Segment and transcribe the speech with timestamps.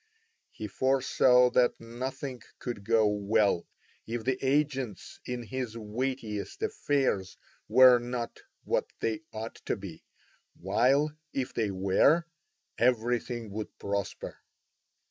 [0.49, 3.67] He foresaw that nothing could go well
[4.07, 10.03] if the agents in his weightiest affairs were not what they ought to be,
[10.59, 12.25] while, if they were,
[12.79, 14.39] everything would prosper.